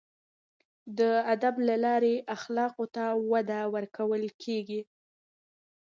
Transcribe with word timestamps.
د 0.97 0.99
ادب 1.33 1.55
له 1.67 1.75
لارې 1.85 2.15
اخلاقو 2.35 2.85
ته 2.95 3.05
وده 3.31 3.59
ورکول 3.75 4.23
کیږي. 4.43 4.81